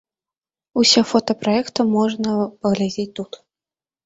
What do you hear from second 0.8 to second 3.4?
Усе фота праекта можна паглядзець тут.